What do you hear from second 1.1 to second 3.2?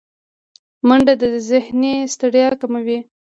د ذهني ستړیا کموي